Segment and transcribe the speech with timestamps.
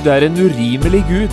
[0.00, 1.32] Gud er en urimelig Gud,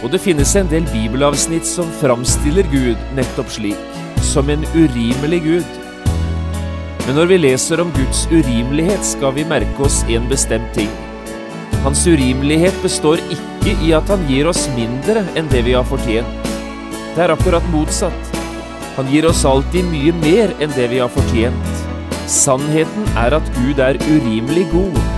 [0.00, 5.74] og det finnes en del bibelavsnitt som framstiller Gud nettopp slik, som en urimelig Gud.
[7.04, 10.88] Men når vi leser om Guds urimelighet, skal vi merke oss en bestemt ting.
[11.84, 16.50] Hans urimelighet består ikke i at han gir oss mindre enn det vi har fortjent.
[17.12, 18.34] Det er akkurat motsatt.
[18.96, 21.86] Han gir oss alltid mye mer enn det vi har fortjent.
[22.24, 25.17] Sannheten er at Gud er urimelig god.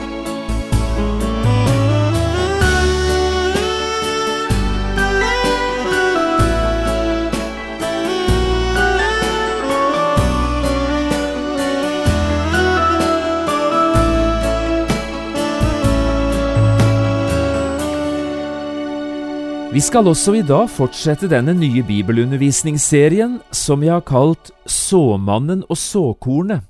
[19.71, 25.79] Vi skal også i dag fortsette denne nye bibelundervisningsserien som vi har kalt Såmannen og
[25.79, 26.65] såkornet.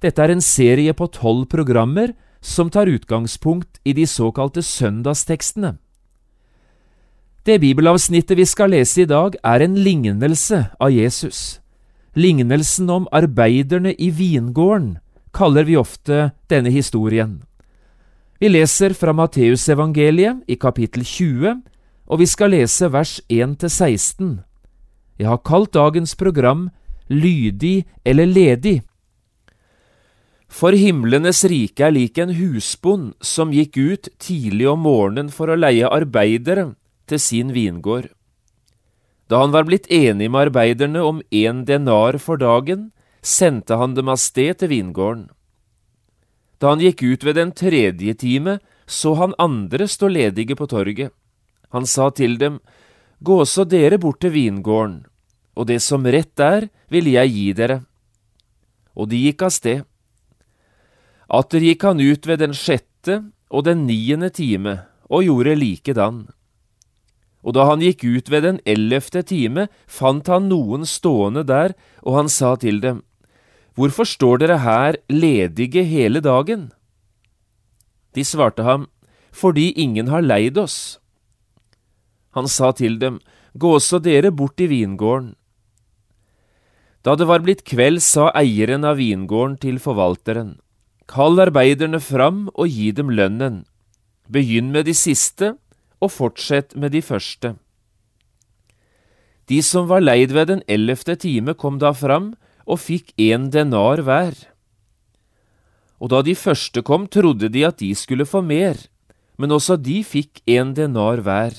[0.00, 5.74] Dette er en serie på tolv programmer som tar utgangspunkt i de såkalte søndagstekstene.
[7.44, 11.60] Det bibelavsnittet vi skal lese i dag, er en lignelse av Jesus.
[12.16, 14.94] Lignelsen om arbeiderne i vingården
[15.36, 17.42] kaller vi ofte denne historien.
[18.40, 21.67] Vi leser fra Matteusevangeliet i kapittel 20
[22.08, 24.38] og vi skal lese vers 1–16.
[25.20, 26.68] Jeg har kalt dagens program
[27.08, 28.82] Lydig eller ledig.
[30.48, 35.56] For himlenes rike er lik en husbond som gikk ut tidlig om morgenen for å
[35.56, 36.70] leie arbeidere
[37.08, 38.08] til sin vingård.
[39.28, 42.90] Da han var blitt enig med arbeiderne om én denar for dagen,
[43.20, 45.28] sendte han dem av sted til vingården.
[46.60, 51.12] Da han gikk ut ved den tredje time, så han andre stå ledige på torget.
[51.74, 52.60] Han sa til dem,
[53.20, 55.02] Gå så dere bort til vingården,
[55.58, 57.80] og det som rett er, vil jeg gi dere.
[58.94, 59.82] Og de gikk av sted.
[61.28, 63.18] Atter gikk han ut ved den sjette
[63.50, 64.78] og den niende time
[65.10, 66.28] og gjorde likedan.
[67.42, 72.18] Og da han gikk ut ved den ellevte time, fant han noen stående der, og
[72.22, 73.02] han sa til dem,
[73.78, 76.72] Hvorfor står dere her ledige hele dagen?
[78.14, 78.88] De svarte ham,
[79.30, 80.97] Fordi ingen har leid oss.
[82.38, 83.18] Han sa til dem,
[83.58, 85.32] Gå også dere bort i vingården.
[87.02, 90.58] Da det var blitt kveld, sa eieren av vingården til forvalteren,
[91.08, 93.62] Kall arbeiderne fram og gi dem lønnen.
[94.28, 95.54] Begynn med de siste,
[96.04, 97.54] og fortsett med de første.
[99.48, 102.34] De som var leid ved den ellevte time, kom da fram
[102.68, 104.36] og fikk en denar hver.
[105.98, 108.76] Og da de første kom, trodde de at de skulle få mer,
[109.40, 111.56] men også de fikk en denar hver.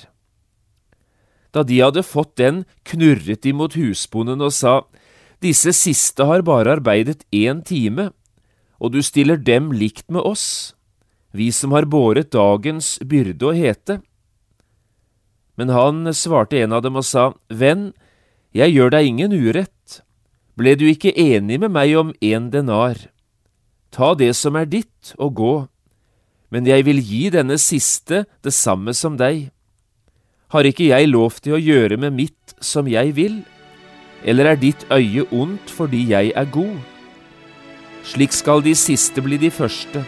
[1.56, 4.82] Da de hadde fått den, knurret de mot husbonden og sa,
[5.40, 8.10] Disse siste har bare arbeidet én time,
[8.80, 10.76] og du stiller dem likt med oss,
[11.32, 14.00] vi som har båret dagens byrde og hete.
[15.56, 17.92] Men han svarte en av dem og sa, Venn,
[18.56, 20.02] jeg gjør deg ingen urett.
[20.60, 22.98] Ble du ikke enig med meg om en denar?
[23.96, 25.54] Ta det som er ditt, og gå.
[26.50, 29.50] Men jeg vil gi denne siste det samme som deg.
[30.50, 33.36] Har ikke jeg lov til å gjøre med mitt som jeg vil?
[34.26, 36.80] Eller er ditt øye ondt fordi jeg er god?
[38.10, 40.02] Slik skal de siste bli de første,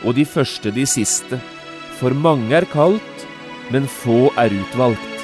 [0.00, 1.36] og de første de siste.
[2.00, 3.28] For mange er kalt,
[3.68, 5.15] men få er utvalgt.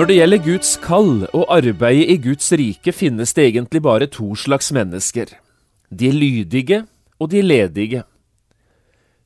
[0.00, 4.30] Når det gjelder Guds kall og arbeidet i Guds rike, finnes det egentlig bare to
[4.32, 5.28] slags mennesker,
[5.92, 6.78] de lydige
[7.20, 8.00] og de ledige.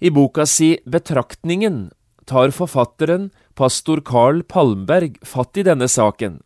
[0.02, 1.92] I boka si Betraktningen
[2.26, 6.40] tar forfatteren, pastor Carl Palmberg, fatt i denne saken,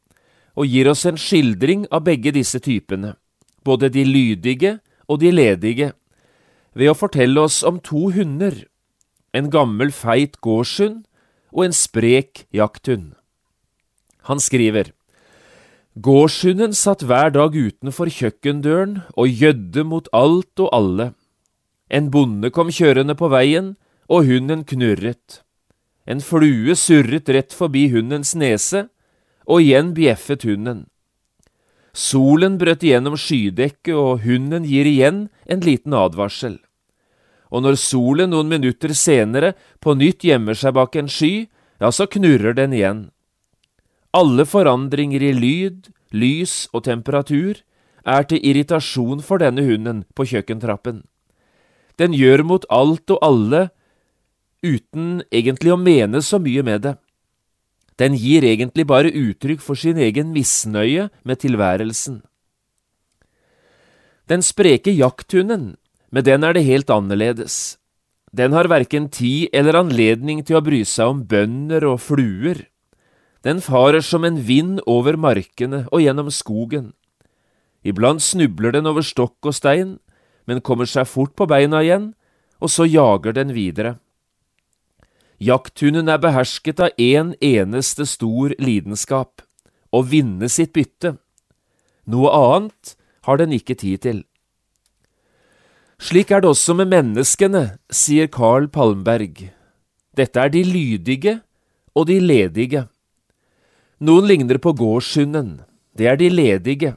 [0.61, 3.15] og gir oss en skildring av begge disse typene,
[3.65, 4.75] både de lydige
[5.09, 5.95] og de ledige,
[6.77, 8.67] ved å fortelle oss om to hunder,
[9.33, 11.07] en gammel feit gårdshund
[11.49, 13.15] og en sprek jakthund.
[14.29, 14.93] Han skriver
[15.99, 21.13] Gårdshunden satt hver dag utenfor kjøkkendøren og gjødde mot alt og alle,
[21.91, 23.77] En bonde kom kjørende på veien,
[24.09, 25.41] og hunden knurret.
[26.09, 28.89] En flue surret rett forbi hundens nese,
[29.49, 30.87] og igjen bjeffet hunden.
[31.97, 36.59] Solen brøt igjennom skydekket, og hunden gir igjen en liten advarsel.
[37.49, 41.49] Og når solen noen minutter senere på nytt gjemmer seg bak en sky,
[41.81, 43.07] ja, så knurrer den igjen.
[44.17, 47.61] Alle forandringer i lyd, lys og temperatur
[48.09, 51.03] er til irritasjon for denne hunden på kjøkkentrappen.
[52.01, 53.69] Den gjør mot alt og alle
[54.65, 56.95] uten egentlig å mene så mye med det.
[57.99, 62.23] Den gir egentlig bare uttrykk for sin egen misnøye med tilværelsen.
[64.31, 65.77] Den spreke jakthunden,
[66.13, 67.79] med den er det helt annerledes.
[68.33, 72.69] Den har verken tid eller anledning til å bry seg om bønder og fluer.
[73.49, 76.91] Den farer som en vind over markene og gjennom skogen.
[77.81, 79.97] Iblant snubler den over stokk og stein,
[80.45, 82.11] men kommer seg fort på beina igjen,
[82.61, 83.97] og så jager den videre.
[85.41, 89.41] Jakthunden er behersket av én en eneste stor lidenskap–
[89.97, 91.15] å vinne sitt bytte.
[92.05, 94.19] Noe annet har den ikke tid til.
[95.97, 99.47] Slik er det også med menneskene, sier Carl Palmberg.
[100.13, 101.39] Dette er de lydige
[101.97, 102.85] og de ledige.
[103.99, 105.63] Noen ligner på gårdshunden,
[105.99, 106.93] det er de ledige.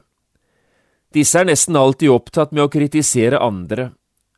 [1.12, 3.90] Disse er nesten alltid opptatt med å kritisere andre,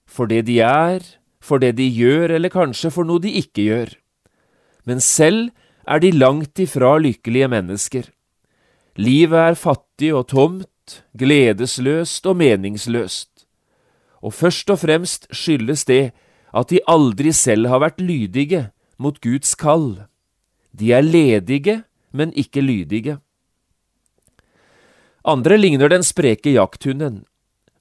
[0.09, 1.05] for det de er,
[1.45, 3.93] for det de gjør, eller kanskje for noe de ikke gjør.
[4.89, 5.53] Men selv
[5.85, 8.09] er de langt ifra lykkelige mennesker.
[8.97, 13.35] Livet er fattig og tomt, gledesløst og meningsløst
[14.25, 16.05] og først og fremst skyldes det
[16.55, 20.07] at de aldri selv har vært lydige mot Guds kall.
[20.73, 21.83] De er ledige,
[22.15, 23.19] men ikke lydige.
[25.25, 27.25] Andre ligner den spreke jakthunden.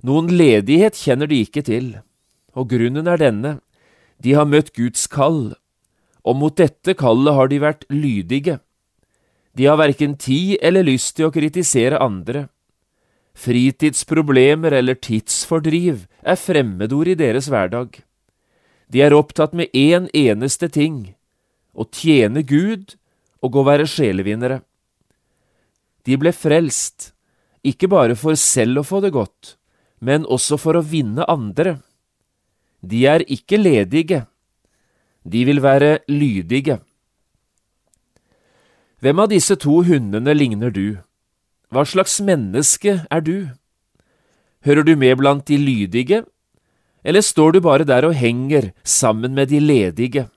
[0.04, 1.90] Noen ledighet kjenner de ikke til,
[2.58, 3.58] og grunnen er denne,
[4.24, 5.54] de har møtt Guds kall,
[6.24, 8.58] og mot dette kallet har de vært lydige.
[9.54, 12.48] De har verken tid eller lyst til å kritisere andre.
[13.38, 18.00] Fritidsproblemer eller tidsfordriv er fremmedord i deres hverdag.
[18.88, 21.14] De er opptatt med én en eneste ting–
[21.74, 22.94] å tjene Gud
[23.44, 24.62] og å være sjelevinnere.
[26.08, 27.12] De ble frelst,
[27.64, 29.56] ikke bare for selv å få det godt,
[30.04, 31.78] men også for å vinne andre.
[32.84, 34.26] De er ikke ledige,
[35.24, 36.82] de vil være lydige.
[39.04, 41.00] Hvem av disse to hundene ligner du?
[41.72, 43.50] Hva slags menneske er du?
[44.64, 46.24] Hører du med blant de lydige,
[47.04, 50.28] eller står du bare der og henger sammen med de ledige?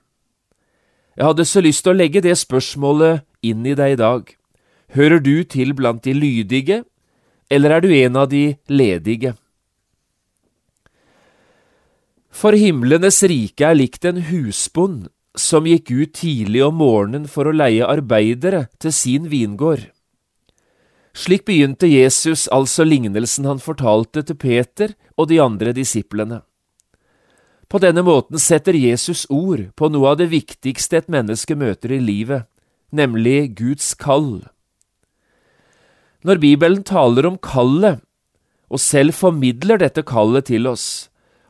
[1.17, 4.29] Jeg hadde så lyst til å legge det spørsmålet inn i deg i dag.
[4.93, 6.83] Hører du til blant de lydige,
[7.51, 9.33] eller er du en av de ledige?
[12.37, 17.55] For himlenes rike er likt en husbond som gikk ut tidlig om morgenen for å
[17.55, 19.87] leie arbeidere til sin vingård.
[21.17, 26.43] Slik begynte Jesus altså lignelsen han fortalte til Peter og de andre disiplene.
[27.69, 32.03] På denne måten setter Jesus ord på noe av det viktigste et menneske møter i
[32.03, 32.47] livet,
[32.95, 34.47] nemlig Guds kall.
[36.27, 38.03] Når Bibelen taler om kallet,
[38.67, 41.09] og selv formidler dette kallet til oss,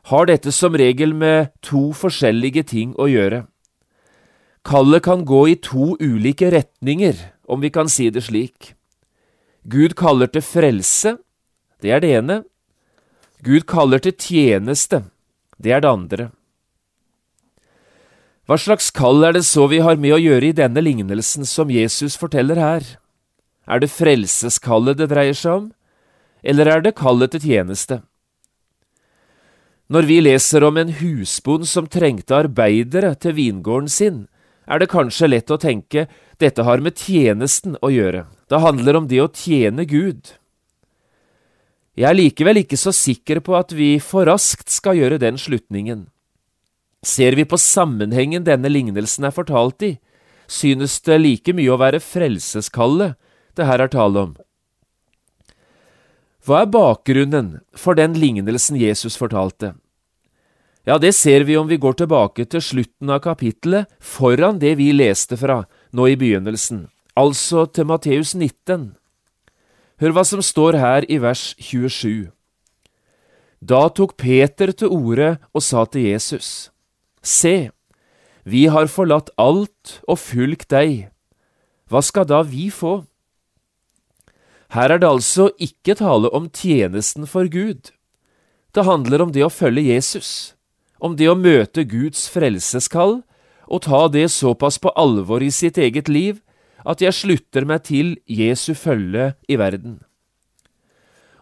[0.09, 3.45] har dette som regel med to forskjellige ting å gjøre.
[4.67, 8.73] Kallet kan gå i to ulike retninger, om vi kan si det slik.
[9.67, 11.17] Gud kaller til frelse,
[11.81, 12.41] det er det ene.
[13.43, 15.03] Gud kaller til tjeneste,
[15.57, 16.29] det er det andre.
[18.47, 21.71] Hva slags kall er det så vi har med å gjøre i denne lignelsen som
[21.73, 22.85] Jesus forteller her?
[23.67, 25.65] Er det frelseskallet det dreier seg om,
[26.47, 27.99] eller er det kallet til tjeneste?
[29.91, 34.25] Når vi leser om en husbond som trengte arbeidere til vingården sin,
[34.67, 36.07] er det kanskje lett å tenke
[36.39, 38.25] dette har med tjenesten å gjøre.
[38.51, 40.35] Det handler om det å tjene Gud.
[41.97, 46.05] Jeg er likevel ikke så sikker på at vi for raskt skal gjøre den slutningen.
[47.01, 49.95] Ser vi på sammenhengen denne lignelsen er fortalt i,
[50.47, 53.17] synes det like mye å være frelseskallet
[53.57, 54.35] det her er tale om.
[56.45, 59.73] Hva er bakgrunnen for den lignelsen Jesus fortalte?
[60.87, 64.93] Ja, det ser vi om vi går tilbake til slutten av kapittelet foran det vi
[64.93, 66.85] leste fra nå i begynnelsen
[67.17, 68.93] altså til Matteus 19.
[69.97, 72.29] Hør hva som står her i vers 27.
[73.65, 76.69] Da tok Peter til orde og sa til Jesus,
[77.25, 77.71] Se,
[78.45, 81.09] vi har forlatt alt og fulgt deg,
[81.89, 83.01] hva skal da vi få?
[84.75, 87.89] Her er det altså ikke tale om tjenesten for Gud.
[88.75, 90.53] Det handler om det å følge Jesus,
[90.99, 93.21] om det å møte Guds frelseskall
[93.67, 96.43] og ta det såpass på alvor i sitt eget liv
[96.87, 99.99] at jeg slutter meg til Jesu følge i verden.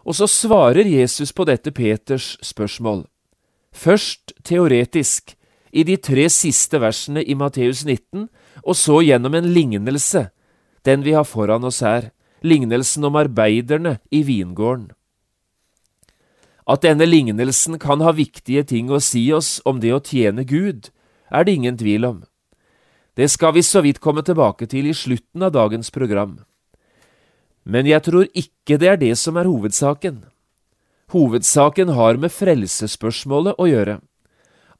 [0.06, 3.04] Og så svarer Jesus på dette Peters spørsmål,
[3.74, 5.34] først teoretisk,
[5.76, 8.28] i de tre siste versene i Matteus 19,
[8.64, 10.28] og så gjennom en lignelse,
[10.86, 12.10] den vi har foran oss her,
[12.46, 14.92] lignelsen om arbeiderne i vingården.
[16.66, 20.88] At denne lignelsen kan ha viktige ting å si oss om det å tjene Gud,
[21.30, 22.24] er det ingen tvil om.
[23.16, 26.38] Det skal vi så vidt komme tilbake til i slutten av dagens program.
[27.64, 30.20] Men jeg tror ikke det er det som er hovedsaken.
[31.14, 33.98] Hovedsaken har med frelsesspørsmålet å gjøre,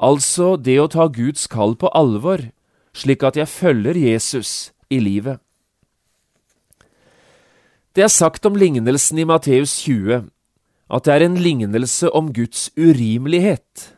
[0.02, 2.50] altså det å ta Guds kall på alvor,
[2.96, 5.40] slik at jeg følger Jesus i livet.
[7.96, 10.26] Det er sagt om lignelsen i Matteus 20
[10.92, 13.95] at det er en lignelse om Guds urimelighet.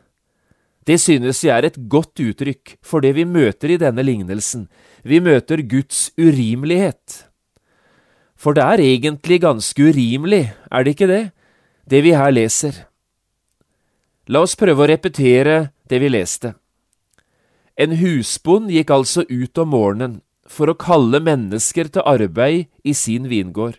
[0.89, 4.65] Det synes jeg er et godt uttrykk for det vi møter i denne lignelsen.
[5.05, 7.25] Vi møter Guds urimelighet.
[8.39, 11.25] For det er egentlig ganske urimelig, er det ikke det,
[11.85, 12.87] det vi her leser?
[14.29, 15.59] La oss prøve å repetere
[15.91, 16.55] det vi leste.
[17.77, 20.17] En husbond gikk altså ut om morgenen
[20.49, 23.77] for å kalle mennesker til arbeid i sin vingård.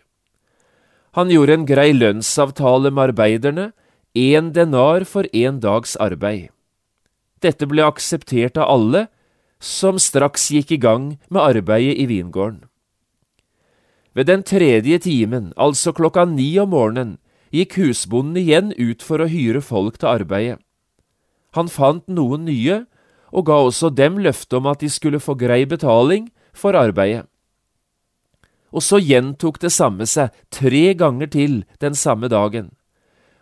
[1.18, 3.66] Han gjorde en grei lønnsavtale med arbeiderne,
[4.14, 6.50] én denar for én dags arbeid.
[7.40, 9.06] Dette ble akseptert av alle,
[9.60, 12.64] som straks gikk i gang med arbeidet i vingården.
[14.16, 17.18] Ved den tredje timen, altså klokka ni om morgenen,
[17.54, 20.58] gikk husbonden igjen ut for å hyre folk til arbeidet.
[21.54, 22.84] Han fant noen nye,
[23.30, 27.26] og ga også dem løfte om at de skulle få grei betaling for arbeidet.
[28.70, 32.70] Og så gjentok det samme seg tre ganger til den samme dagen,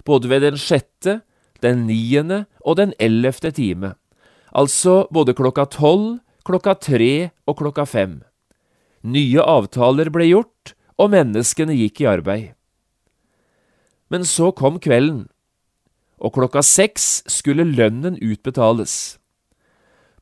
[0.05, 1.21] både ved den sjette,
[1.65, 3.95] den niende og den ellevte time,
[4.53, 8.21] altså både klokka tolv, klokka tre og klokka fem.
[9.03, 12.47] Nye avtaler ble gjort, og menneskene gikk i arbeid.
[14.11, 15.29] Men så kom kvelden,
[16.19, 19.19] og klokka seks skulle lønnen utbetales.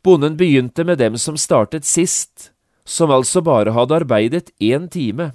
[0.05, 2.51] Bonden begynte med dem som startet sist,
[2.87, 5.33] som altså bare hadde arbeidet én time.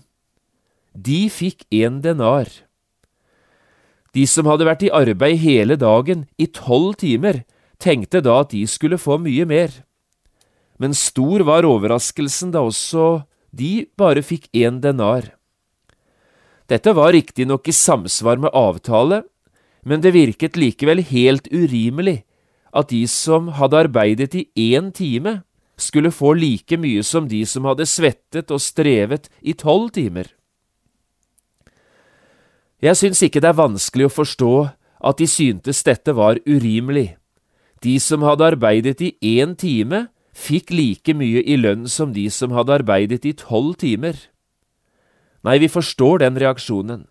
[0.96, 2.48] De fikk én denar.
[4.16, 7.44] De som hadde vært i arbeid hele dagen, i tolv timer,
[7.80, 9.72] tenkte da at de skulle få mye mer.
[10.82, 15.34] Men stor var overraskelsen da også de bare fikk én denar.
[16.72, 19.24] Dette var riktignok i samsvar med avtale,
[19.84, 22.22] men det virket likevel helt urimelig
[22.72, 25.42] at de som hadde arbeidet i én time,
[25.82, 30.30] skulle få like mye som de som hadde svettet og strevet i tolv timer.
[32.82, 34.54] Jeg syns ikke det er vanskelig å forstå
[35.06, 37.16] at de syntes dette var urimelig.
[37.82, 42.54] De som hadde arbeidet i én time, fikk like mye i lønn som de som
[42.58, 44.18] hadde arbeidet i tolv timer.
[45.46, 47.06] Nei, vi forstår den reaksjonen.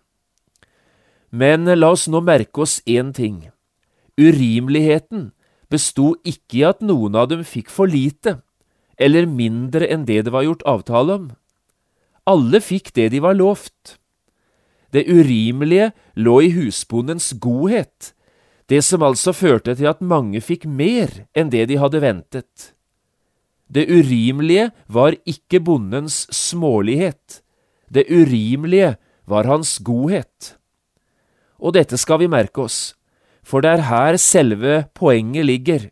[1.31, 3.51] Men la oss nå merke oss én ting.
[4.19, 5.31] Urimeligheten
[5.71, 8.41] besto ikke i at noen av dem fikk for lite,
[8.99, 11.31] eller mindre enn det det var gjort avtale om.
[12.27, 14.00] Alle fikk det de var lovt.
[14.91, 18.13] Det urimelige lå i husbondens godhet,
[18.67, 22.71] det som altså førte til at mange fikk mer enn det de hadde ventet.
[23.71, 27.39] Det urimelige var ikke bondens smålighet,
[27.91, 28.95] det urimelige
[29.27, 30.55] var hans godhet.
[31.59, 32.95] Og dette skal vi merke oss,
[33.43, 35.87] for det er her selve poenget ligger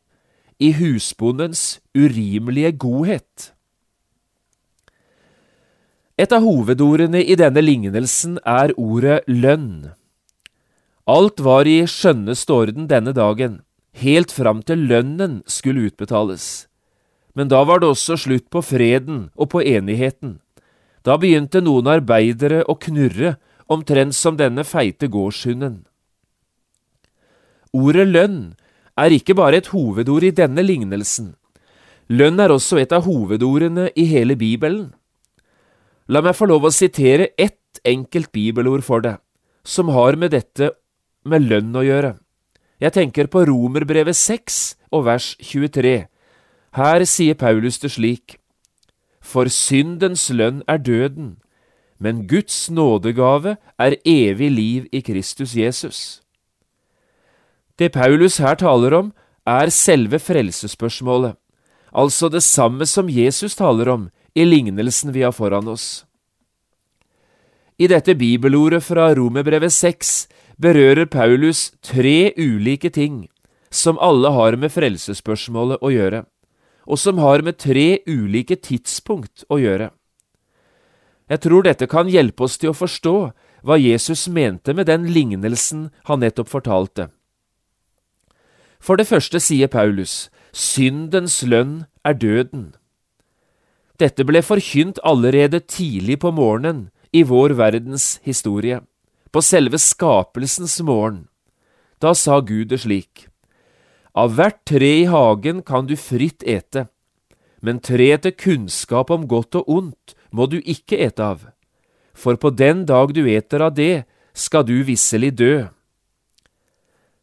[0.59, 3.53] i husbondens urimelige godhet.
[6.19, 9.93] Et av hovedordene i denne lignelsen er ordet lønn.
[11.07, 13.61] Alt var i skjønneste orden denne dagen,
[13.95, 16.67] helt fram til lønnen skulle utbetales.
[17.39, 20.41] Men da var det også slutt på freden og på enigheten.
[21.07, 23.37] Da begynte noen arbeidere å knurre,
[23.71, 25.85] omtrent som denne feite gårdshunden.
[27.71, 28.39] Ordet lønn
[28.99, 31.35] er ikke bare et hovedord i denne lignelsen.
[32.11, 34.89] Lønn er også et av hovedordene i hele Bibelen.
[36.09, 39.19] La meg få lov å sitere ett enkelt bibelord for deg,
[39.61, 40.71] som har med dette
[41.21, 42.15] med lønn å gjøre.
[42.81, 44.57] Jeg tenker på Romerbrevet 6
[44.89, 46.07] og vers 23.
[46.79, 48.39] Her sier Paulus det slik,
[49.21, 51.37] For syndens lønn er døden,
[51.99, 56.23] men Guds nådegave er evig liv i Kristus Jesus.
[57.77, 59.13] Det Paulus her taler om,
[59.45, 61.35] er selve frelsesspørsmålet,
[61.93, 66.05] altså det samme som Jesus taler om i lignelsen vi har foran oss.
[67.79, 70.27] I dette bibelordet fra Romerbrevet 6
[70.59, 73.27] berører Paulus tre ulike ting
[73.71, 76.23] som alle har med frelsesspørsmålet å gjøre,
[76.89, 79.91] og som har med tre ulike tidspunkt å gjøre.
[81.29, 83.15] Jeg tror dette kan hjelpe oss til å forstå
[83.63, 87.09] hva Jesus mente med den lignelsen han nettopp fortalte.
[88.79, 92.73] For det første sier Paulus, syndens lønn er døden.
[93.99, 98.79] Dette ble forkynt allerede tidlig på morgenen i vår verdens historie,
[99.31, 101.25] på selve skapelsens morgen.
[101.99, 103.27] Da sa Gud det slik.
[104.15, 106.87] Av hvert tre i hagen kan du fritt ete,
[107.61, 111.43] men treet til kunnskap om godt og ondt må du ikke ete av,
[112.15, 115.67] for på den dag du eter av det, skal du visselig dø.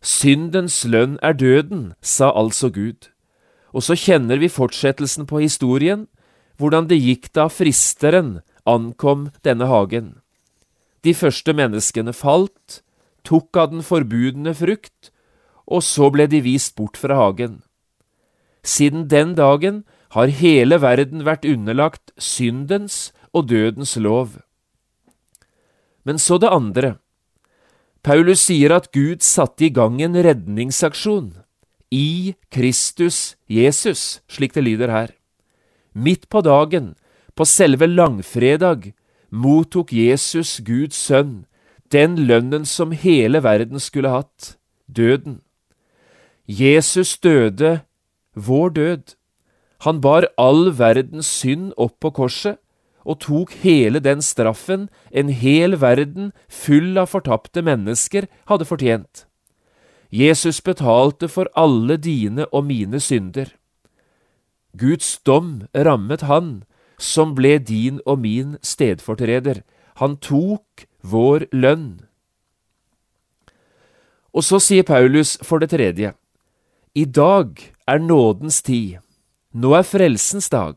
[0.05, 3.09] Syndens lønn er døden, sa altså Gud.
[3.73, 6.07] Og så kjenner vi fortsettelsen på historien,
[6.59, 10.17] hvordan det gikk da fristeren ankom denne hagen.
[11.05, 12.81] De første menneskene falt,
[13.27, 15.11] tok av den forbudne frukt,
[15.67, 17.61] og så ble de vist bort fra hagen.
[18.67, 19.85] Siden den dagen
[20.15, 24.39] har hele verden vært underlagt syndens og dødens lov.
[26.07, 26.97] Men så det andre.
[28.07, 31.33] Paulus sier at Gud satte i gang en redningsaksjon
[31.91, 35.16] i Kristus Jesus, slik det lyder her.
[35.97, 36.93] Midt på dagen,
[37.33, 38.93] på selve langfredag,
[39.33, 41.47] mottok Jesus, Guds sønn,
[41.93, 45.41] den lønnen som hele verden skulle hatt, døden.
[46.47, 47.81] Jesus døde
[48.37, 49.17] vår død.
[49.89, 52.61] Han bar all verdens synd opp på korset
[53.07, 59.25] og tok hele den straffen en hel verden full av fortapte mennesker hadde fortjent.
[60.11, 63.49] Jesus betalte for alle dine og mine synder.
[64.77, 66.65] Guds dom rammet han,
[66.99, 69.63] som ble din og min stedfortreder.
[70.01, 72.07] Han tok vår lønn.
[74.37, 76.13] Og så sier Paulus for det tredje,
[76.97, 77.57] i dag
[77.89, 79.01] er nådens tid,
[79.53, 80.77] nå er frelsens dag.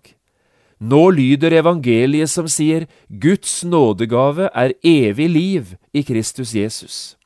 [0.80, 7.18] Nå lyder evangeliet som sier Guds nådegave er evig liv i Kristus Jesus.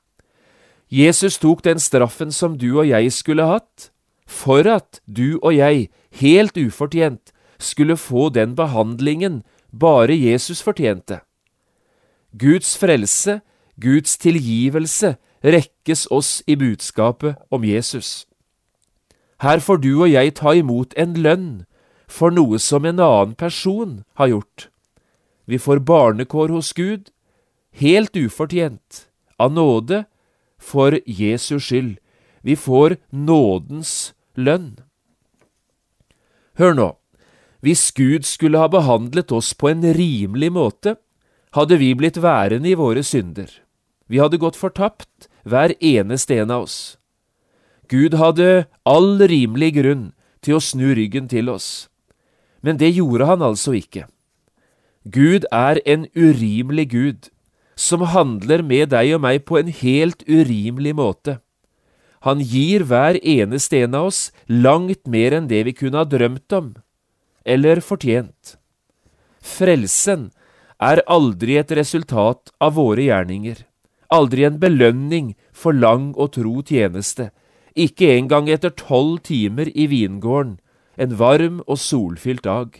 [0.89, 3.92] Jesus tok den straffen som du og jeg skulle hatt,
[4.33, 11.21] for at du og jeg, helt ufortjent, skulle få den behandlingen bare Jesus fortjente.
[12.37, 13.41] Guds frelse,
[13.81, 18.25] Guds tilgivelse, rekkes oss i budskapet om Jesus.
[19.41, 21.49] Her får du og jeg ta imot en lønn
[22.07, 24.69] for noe som en annen person har gjort.
[25.45, 27.09] Vi får barnekår hos Gud,
[27.75, 29.07] helt ufortjent,
[29.39, 30.05] av nåde,
[30.57, 31.97] for Jesus skyld.
[32.41, 34.77] Vi får nådens lønn.
[36.59, 36.89] Hør nå,
[37.63, 40.97] hvis Gud skulle ha behandlet oss på en rimelig måte,
[41.53, 43.49] hadde vi blitt værende i våre synder.
[44.09, 46.97] Vi hadde gått fortapt, hver eneste en av oss.
[47.91, 50.05] Gud hadde all rimelig grunn
[50.43, 51.87] til å snu ryggen til oss.
[52.63, 54.07] Men det gjorde han altså ikke.
[55.03, 57.29] Gud er en urimelig Gud,
[57.75, 61.39] som handler med deg og meg på en helt urimelig måte.
[62.23, 66.55] Han gir hver eneste en av oss langt mer enn det vi kunne ha drømt
[66.55, 66.71] om,
[67.43, 68.55] eller fortjent.
[69.43, 70.29] Frelsen
[70.79, 73.65] er aldri et resultat av våre gjerninger,
[74.07, 77.31] aldri en belønning for lang og tro tjeneste,
[77.75, 80.57] ikke engang etter tolv timer i vingården
[80.95, 82.77] en varm og solfylt dag.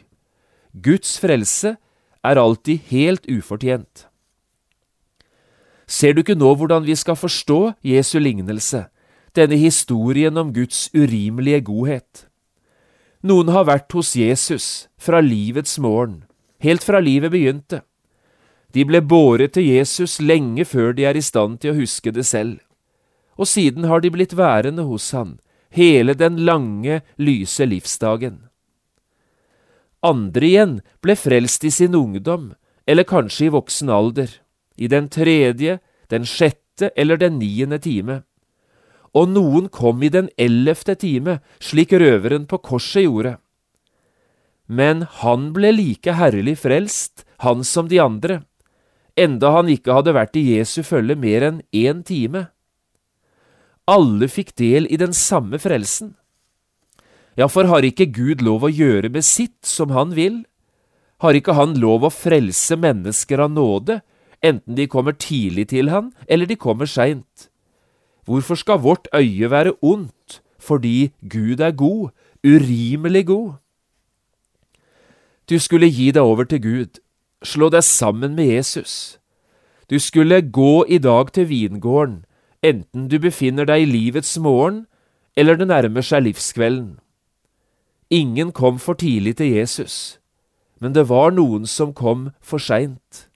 [0.73, 1.75] Guds frelse
[2.23, 4.07] er alltid helt ufortjent.
[5.87, 8.85] Ser du ikke nå hvordan vi skal forstå Jesu lignelse,
[9.35, 12.27] denne historien om Guds urimelige godhet?
[13.23, 16.23] Noen har vært hos Jesus fra livets morgen,
[16.59, 17.81] helt fra livet begynte.
[18.73, 22.25] De ble båret til Jesus lenge før de er i stand til å huske det
[22.27, 22.57] selv,
[23.37, 25.37] og siden har de blitt værende hos han,
[25.73, 28.41] hele den lange, lyse livsdagen.
[30.03, 32.51] Andre igjen ble frelst i sin ungdom,
[32.85, 34.27] eller kanskje i voksen alder,
[34.75, 35.79] i den tredje,
[36.11, 38.23] den sjette eller den niende time.
[39.13, 43.37] Og noen kom i den ellevte time, slik røveren på korset gjorde.
[44.65, 48.41] Men han ble like herlig frelst, han som de andre,
[49.19, 52.47] enda han ikke hadde vært i Jesu følge mer enn én time.
[53.85, 56.15] Alle fikk del i den samme frelsen.
[57.37, 60.43] Ja, for har ikke Gud lov å gjøre med sitt som han vil?
[61.21, 64.01] Har ikke han lov å frelse mennesker av nåde,
[64.43, 67.49] enten de kommer tidlig til han eller de kommer seint?
[68.25, 72.09] Hvorfor skal vårt øye være ondt fordi Gud er god,
[72.43, 73.53] urimelig god?
[75.49, 76.99] Du skulle gi deg over til Gud,
[77.43, 79.19] slå deg sammen med Jesus.
[79.89, 82.25] Du skulle gå i dag til vingården,
[82.63, 84.85] enten du befinner deg i livets morgen
[85.35, 86.99] eller det nærmer seg livskvelden.
[88.09, 90.19] Ingen kom for tidlig til Jesus,
[90.79, 93.27] men det var noen som kom for seint.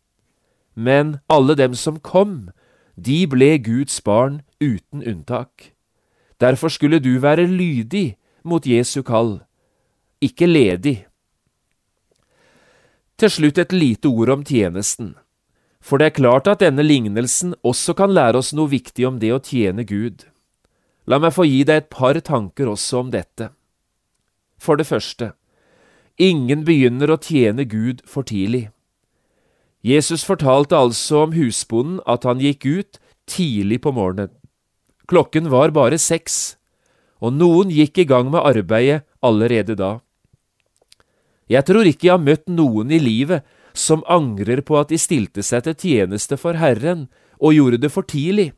[0.75, 2.49] Men alle dem som kom,
[2.97, 5.73] de ble Guds barn uten unntak.
[6.41, 9.39] Derfor skulle du være lydig mot Jesu kall,
[10.21, 11.05] ikke ledig.
[13.17, 15.15] Til slutt et lite ord om tjenesten.
[15.81, 19.31] For det er klart at denne lignelsen også kan lære oss noe viktig om det
[19.33, 20.25] å tjene Gud.
[21.07, 23.51] La meg få gi deg et par tanker også om dette.
[24.59, 25.31] For det første,
[26.17, 28.67] ingen begynner å tjene Gud for tidlig.
[29.87, 34.33] Jesus fortalte altså om husbonden at han gikk ut tidlig på morgenen.
[35.07, 36.57] Klokken var bare seks,
[37.23, 39.99] og noen gikk i gang med arbeidet allerede da.
[41.47, 43.45] Jeg tror ikke jeg har møtt noen i livet
[43.77, 47.05] som angrer på at de stilte seg til tjeneste for Herren
[47.39, 48.51] og gjorde det for tidlig.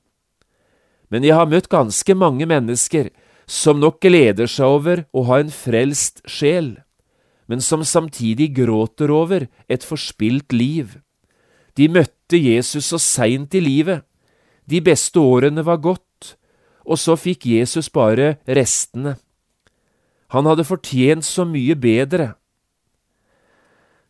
[1.13, 3.11] Men jeg har møtt ganske mange mennesker
[3.49, 6.79] som nok gleder seg over å ha en frelst sjel,
[7.49, 10.97] men som samtidig gråter over et forspilt liv.
[11.79, 14.03] De møtte Jesus så seint i livet,
[14.67, 16.35] de beste årene var gått,
[16.83, 19.15] og så fikk Jesus bare restene.
[20.35, 22.33] Han hadde fortjent så mye bedre.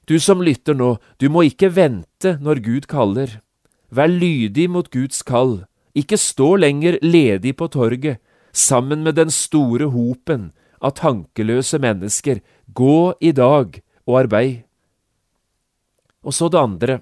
[0.10, 3.38] Du som lytter nå, du må ikke vente når Gud kaller.
[3.93, 5.62] Vær lydig mot Guds kall,
[5.93, 8.17] ikke stå lenger ledig på torget,
[8.51, 10.49] sammen med den store hopen
[10.82, 12.41] av tankeløse mennesker.
[12.73, 13.77] Gå i dag
[14.10, 14.65] og arbeid.
[16.25, 16.97] Og så det andre.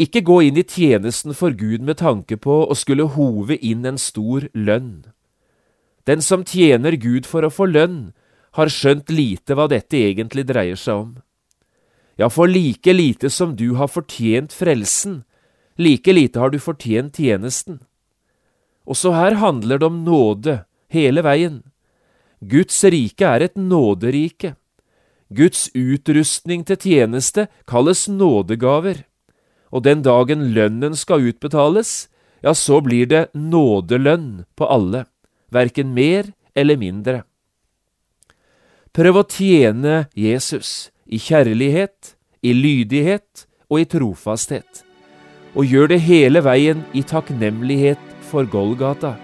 [0.00, 3.98] Ikke gå inn i tjenesten for Gud med tanke på å skulle hove inn en
[4.00, 5.10] stor lønn.
[6.08, 8.12] Den som tjener Gud for å få lønn,
[8.56, 11.10] har skjønt lite hva dette egentlig dreier seg om.
[12.18, 15.20] Ja, for like lite som du har fortjent frelsen,
[15.78, 17.78] like lite har du fortjent tjenesten.
[18.90, 20.56] Også her handler det om nåde
[20.90, 21.60] hele veien.
[22.40, 24.56] Guds rike er et nåderike.
[25.30, 29.04] Guds utrustning til tjeneste kalles nådegaver,
[29.70, 32.08] og den dagen lønnen skal utbetales,
[32.42, 35.04] ja, så blir det nådelønn på alle,
[35.52, 37.22] verken mer eller mindre.
[38.90, 44.82] Prøv å tjene Jesus i kjærlighet, i lydighet og i trofasthet,
[45.54, 49.14] og gjør det hele veien i takknemlighet for Golgata,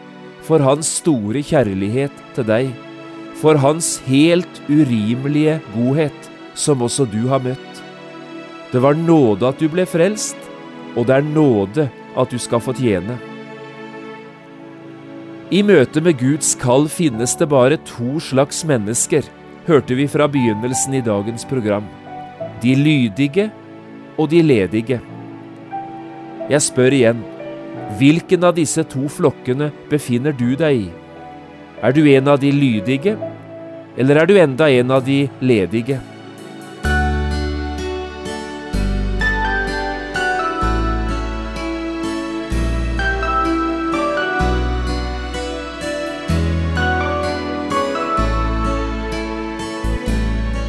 [0.47, 2.71] for hans store kjærlighet til deg,
[3.41, 7.66] for hans helt urimelige godhet, som også du har møtt.
[8.73, 10.37] Det var nåde at du ble frelst,
[10.97, 13.19] og det er nåde at du skal få tjene.
[15.55, 19.23] I møte med Guds kall finnes det bare to slags mennesker,
[19.69, 21.87] hørte vi fra begynnelsen i dagens program.
[22.63, 23.51] De lydige
[24.19, 24.99] og de ledige.
[26.51, 27.23] Jeg spør igjen,
[28.01, 30.91] hvilken av disse to flokkene befinner du deg i?
[31.85, 33.15] Er du en av de lydige,
[33.97, 36.01] eller er du enda en av de ledige?